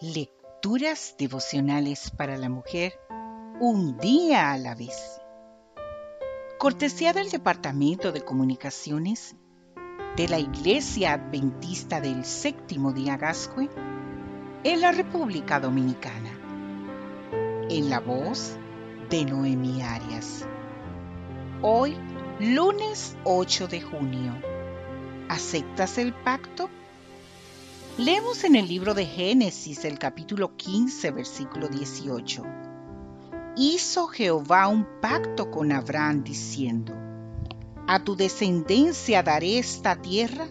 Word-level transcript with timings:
Lecturas 0.00 1.14
devocionales 1.18 2.10
para 2.10 2.36
la 2.36 2.48
mujer, 2.48 2.98
un 3.60 3.96
día 3.98 4.50
a 4.50 4.58
la 4.58 4.74
vez. 4.74 5.20
Cortesía 6.58 7.12
del 7.12 7.30
Departamento 7.30 8.10
de 8.10 8.22
Comunicaciones 8.22 9.36
de 10.16 10.26
la 10.26 10.40
Iglesia 10.40 11.12
Adventista 11.12 12.00
del 12.00 12.24
Séptimo 12.24 12.92
Día 12.92 13.16
Gascue 13.16 13.70
en 14.64 14.80
la 14.80 14.90
República 14.90 15.60
Dominicana. 15.60 16.40
En 17.70 17.88
la 17.88 18.00
voz 18.00 18.56
de 19.10 19.24
Noemi 19.24 19.80
Arias. 19.80 20.44
Hoy, 21.62 21.96
lunes 22.40 23.16
8 23.22 23.68
de 23.68 23.80
junio. 23.80 24.32
¿Aceptas 25.28 25.98
el 25.98 26.12
pacto? 26.12 26.68
Leemos 27.96 28.42
en 28.42 28.56
el 28.56 28.66
libro 28.66 28.92
de 28.92 29.06
Génesis 29.06 29.84
el 29.84 30.00
capítulo 30.00 30.56
15, 30.56 31.12
versículo 31.12 31.68
18. 31.68 32.42
Hizo 33.54 34.08
Jehová 34.08 34.66
un 34.66 34.84
pacto 35.00 35.48
con 35.52 35.70
Abraham 35.70 36.24
diciendo, 36.24 36.92
A 37.86 38.02
tu 38.02 38.16
descendencia 38.16 39.22
daré 39.22 39.60
esta 39.60 39.94
tierra 39.94 40.48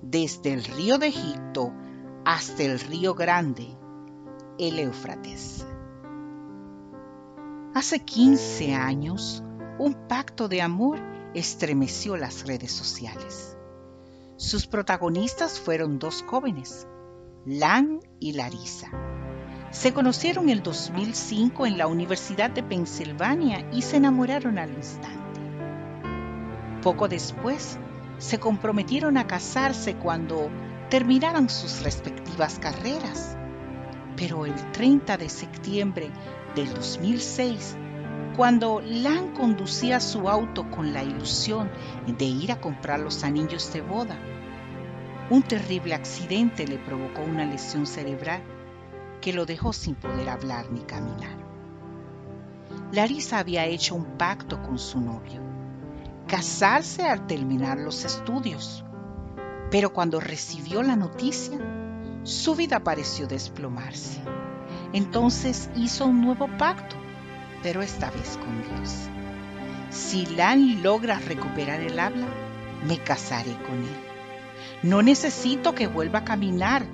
desde 0.00 0.54
el 0.54 0.64
río 0.64 0.96
de 0.96 1.08
Egipto 1.08 1.74
hasta 2.24 2.62
el 2.62 2.80
río 2.80 3.14
grande, 3.14 3.68
el 4.58 4.78
Éufrates. 4.78 5.66
Hace 7.74 8.02
15 8.02 8.74
años, 8.74 9.42
un 9.78 9.92
pacto 10.08 10.48
de 10.48 10.62
amor 10.62 10.98
estremeció 11.34 12.16
las 12.16 12.46
redes 12.46 12.72
sociales. 12.72 13.57
Sus 14.38 14.68
protagonistas 14.68 15.58
fueron 15.58 15.98
dos 15.98 16.22
jóvenes, 16.24 16.86
Lan 17.44 17.98
y 18.20 18.34
Larisa. 18.34 18.88
Se 19.72 19.92
conocieron 19.92 20.44
en 20.44 20.50
el 20.50 20.62
2005 20.62 21.66
en 21.66 21.76
la 21.76 21.88
Universidad 21.88 22.48
de 22.48 22.62
Pensilvania 22.62 23.68
y 23.72 23.82
se 23.82 23.96
enamoraron 23.96 24.58
al 24.58 24.72
instante. 24.72 25.40
Poco 26.84 27.08
después, 27.08 27.80
se 28.18 28.38
comprometieron 28.38 29.16
a 29.16 29.26
casarse 29.26 29.96
cuando 29.96 30.50
terminaran 30.88 31.50
sus 31.50 31.82
respectivas 31.82 32.60
carreras. 32.60 33.36
Pero 34.14 34.46
el 34.46 34.54
30 34.70 35.16
de 35.16 35.30
septiembre 35.30 36.12
del 36.54 36.72
2006, 36.74 37.76
cuando 38.38 38.80
Lan 38.80 39.34
conducía 39.34 39.98
su 39.98 40.28
auto 40.28 40.70
con 40.70 40.92
la 40.92 41.02
ilusión 41.02 41.68
de 42.06 42.24
ir 42.24 42.52
a 42.52 42.60
comprar 42.60 43.00
los 43.00 43.24
anillos 43.24 43.72
de 43.72 43.80
boda, 43.80 44.16
un 45.28 45.42
terrible 45.42 45.92
accidente 45.92 46.64
le 46.64 46.78
provocó 46.78 47.22
una 47.22 47.44
lesión 47.44 47.84
cerebral 47.84 48.40
que 49.20 49.32
lo 49.32 49.44
dejó 49.44 49.72
sin 49.72 49.96
poder 49.96 50.28
hablar 50.28 50.70
ni 50.70 50.82
caminar. 50.82 51.36
Larisa 52.92 53.40
había 53.40 53.66
hecho 53.66 53.96
un 53.96 54.04
pacto 54.16 54.62
con 54.62 54.78
su 54.78 55.00
novio, 55.00 55.42
casarse 56.28 57.08
al 57.08 57.26
terminar 57.26 57.76
los 57.78 58.04
estudios, 58.04 58.84
pero 59.68 59.92
cuando 59.92 60.20
recibió 60.20 60.84
la 60.84 60.94
noticia, 60.94 61.58
su 62.22 62.54
vida 62.54 62.78
pareció 62.78 63.26
desplomarse. 63.26 64.20
Entonces 64.92 65.70
hizo 65.74 66.06
un 66.06 66.20
nuevo 66.20 66.46
pacto, 66.56 66.97
pero 67.62 67.82
esta 67.82 68.10
vez 68.10 68.38
con 68.38 68.62
Dios. 68.62 69.08
Si 69.90 70.26
Lan 70.26 70.82
logra 70.82 71.18
recuperar 71.18 71.80
el 71.80 71.98
habla, 71.98 72.26
me 72.86 72.98
casaré 72.98 73.56
con 73.66 73.82
él. 73.82 74.08
No 74.82 75.02
necesito 75.02 75.74
que 75.74 75.86
vuelva 75.86 76.20
a 76.20 76.24
caminar, 76.24 76.84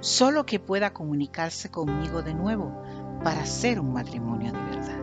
solo 0.00 0.46
que 0.46 0.60
pueda 0.60 0.92
comunicarse 0.92 1.70
conmigo 1.70 2.22
de 2.22 2.34
nuevo 2.34 2.82
para 3.22 3.42
hacer 3.42 3.80
un 3.80 3.92
matrimonio 3.92 4.52
de 4.52 4.58
verdad. 4.58 4.98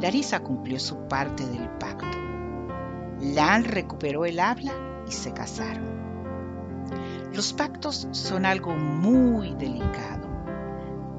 Larisa 0.00 0.40
cumplió 0.40 0.78
su 0.80 1.06
parte 1.08 1.46
del 1.46 1.68
pacto. 1.68 2.18
Lan 3.20 3.64
recuperó 3.64 4.24
el 4.24 4.40
habla 4.40 4.72
y 5.06 5.12
se 5.12 5.32
casaron. 5.32 5.92
Los 7.32 7.52
pactos 7.52 8.08
son 8.10 8.44
algo 8.44 8.74
muy 8.74 9.54
delicado, 9.54 10.28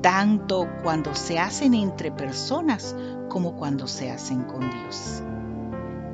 tanto 0.03 0.69
cuando 0.84 1.16
se 1.16 1.40
hacen 1.40 1.74
entre 1.74 2.12
personas 2.12 2.96
como 3.28 3.56
cuando 3.56 3.88
se 3.88 4.12
hacen 4.12 4.44
con 4.44 4.69
Dios. 4.69 5.24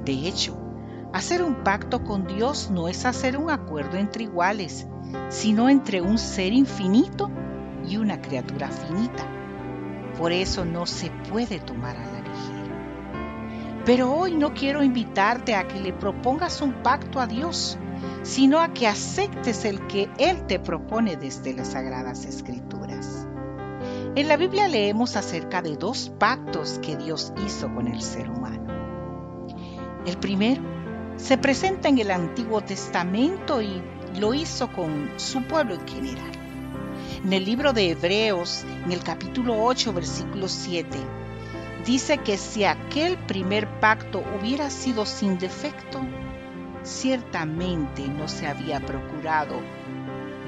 De 0.06 0.14
hecho, 0.26 0.70
Hacer 1.12 1.42
un 1.42 1.64
pacto 1.64 2.04
con 2.04 2.28
Dios 2.28 2.70
no 2.70 2.88
es 2.88 3.04
hacer 3.04 3.36
un 3.36 3.50
acuerdo 3.50 3.98
entre 3.98 4.26
iguales, 4.26 4.86
sino 5.30 5.68
entre 5.68 6.02
un 6.02 6.20
ser 6.20 6.54
infinito 6.54 7.32
y 7.88 7.98
una 7.98 8.22
criatura 8.22 8.70
finita. 8.70 9.26
Por 10.20 10.32
eso 10.32 10.66
no 10.66 10.86
se 10.86 11.10
puede 11.10 11.60
tomar 11.60 11.98
a 11.98 12.06
la 12.06 12.20
ligera. 12.20 13.82
Pero 13.86 14.14
hoy 14.14 14.36
no 14.36 14.54
quiero 14.54 14.84
invitarte 14.84 15.56
a 15.56 15.68
que 15.68 15.80
le 15.80 15.94
propongas 15.94 16.62
un 16.62 16.74
pacto 16.84 17.20
a 17.20 17.26
Dios, 17.26 17.80
sino 18.22 18.60
a 18.60 18.72
que 18.72 18.88
aceptes 18.88 19.66
el 19.66 19.88
que 19.88 20.12
Él 20.20 20.46
te 20.46 20.60
propone 20.60 21.18
desde 21.18 21.56
las 21.56 21.70
Sagradas 21.70 22.26
Escrituras. 22.26 23.29
En 24.16 24.28
la 24.28 24.38
Biblia 24.38 24.68
leemos 24.68 25.16
acerca 25.16 25.62
de 25.62 25.78
dos 25.78 26.12
pactos 26.18 26.80
que 26.82 26.98
Dios 26.98 27.32
hizo 27.46 27.74
con 27.74 27.88
el 27.88 28.02
ser 28.02 28.30
humano. 28.30 28.68
El 30.06 30.18
primero 30.18 30.62
se 31.16 31.38
presenta 31.38 31.90
en 31.90 32.00
el 32.00 32.10
Antiguo 32.10 32.62
Testamento 32.62 33.62
y 33.62 33.82
lo 34.20 34.34
hizo 34.34 34.72
con 34.72 35.12
su 35.18 35.44
pueblo 35.44 35.76
en 35.76 35.88
general. 35.88 36.32
En 37.24 37.34
el 37.34 37.46
libro 37.46 37.72
de 37.72 37.92
Hebreos, 37.92 38.66
en 38.86 38.92
el 38.92 39.04
capítulo 39.04 39.64
8, 39.64 39.94
versículo 39.94 40.48
7, 40.48 40.98
dice 41.86 42.18
que 42.18 42.38
si 42.38 42.64
aquel 42.64 43.16
primer 43.16 43.80
pacto 43.80 44.24
hubiera 44.40 44.72
sido 44.72 45.06
sin 45.06 45.38
defecto, 45.38 46.02
ciertamente 46.82 48.08
no 48.08 48.28
se 48.28 48.48
había 48.48 48.80
procurado 48.80 49.62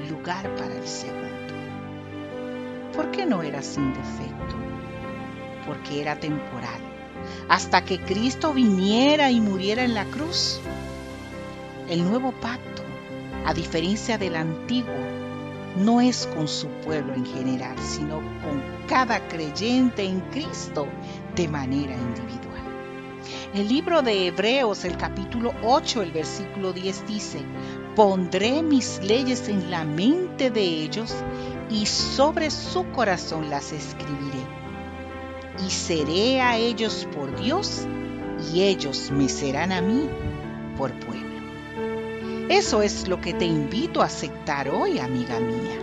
lugar 0.08 0.52
para 0.56 0.74
el 0.74 0.86
segundo. 0.86 1.31
¿Por 2.94 3.10
qué 3.10 3.26
no 3.26 3.42
era 3.42 3.62
sin 3.62 3.92
defecto? 3.92 4.56
Porque 5.66 6.00
era 6.00 6.18
temporal 6.18 6.92
hasta 7.48 7.84
que 7.84 8.00
Cristo 8.00 8.52
viniera 8.52 9.30
y 9.30 9.40
muriera 9.40 9.84
en 9.84 9.94
la 9.94 10.04
cruz. 10.04 10.60
El 11.88 12.04
nuevo 12.04 12.32
pacto, 12.32 12.82
a 13.44 13.54
diferencia 13.54 14.18
del 14.18 14.36
antiguo, 14.36 14.94
no 15.76 16.00
es 16.00 16.26
con 16.26 16.48
su 16.48 16.68
pueblo 16.68 17.14
en 17.14 17.26
general, 17.26 17.76
sino 17.78 18.16
con 18.16 18.62
cada 18.86 19.26
creyente 19.28 20.04
en 20.04 20.20
Cristo 20.20 20.86
de 21.34 21.48
manera 21.48 21.94
individual. 21.94 22.42
El 23.54 23.68
libro 23.68 24.02
de 24.02 24.28
Hebreos, 24.28 24.84
el 24.84 24.96
capítulo 24.96 25.52
8, 25.62 26.02
el 26.02 26.12
versículo 26.12 26.72
10 26.72 27.06
dice, 27.06 27.40
pondré 27.94 28.62
mis 28.62 29.00
leyes 29.02 29.48
en 29.48 29.70
la 29.70 29.84
mente 29.84 30.50
de 30.50 30.62
ellos 30.62 31.14
y 31.72 31.86
sobre 31.86 32.50
su 32.50 32.84
corazón 32.90 33.48
las 33.48 33.72
escribiré 33.72 34.44
y 35.66 35.70
seré 35.70 36.40
a 36.40 36.58
ellos 36.58 37.08
por 37.14 37.34
Dios 37.40 37.86
y 38.52 38.62
ellos 38.62 39.10
me 39.10 39.28
serán 39.28 39.72
a 39.72 39.80
mí 39.80 40.08
por 40.76 40.92
pueblo. 41.00 41.32
Eso 42.48 42.82
es 42.82 43.08
lo 43.08 43.20
que 43.20 43.32
te 43.32 43.46
invito 43.46 44.02
a 44.02 44.06
aceptar 44.06 44.68
hoy, 44.68 44.98
amiga 44.98 45.40
mía. 45.40 45.78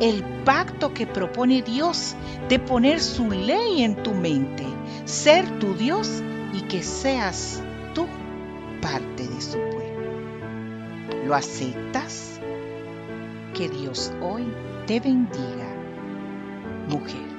El 0.00 0.22
pacto 0.44 0.94
que 0.94 1.06
propone 1.06 1.62
Dios 1.62 2.14
de 2.48 2.58
poner 2.58 3.00
su 3.00 3.30
ley 3.30 3.82
en 3.82 4.02
tu 4.02 4.12
mente, 4.12 4.64
ser 5.06 5.58
tu 5.58 5.74
Dios 5.74 6.22
y 6.52 6.60
que 6.62 6.82
seas 6.82 7.62
tú 7.94 8.06
parte 8.80 9.26
de 9.26 9.40
su 9.40 9.58
pueblo. 9.58 11.26
¿Lo 11.26 11.34
aceptas? 11.34 12.40
Que 13.54 13.68
Dios 13.68 14.12
hoy 14.20 14.44
te 14.86 15.00
bendiga, 15.00 15.66
mujer. 16.88 17.35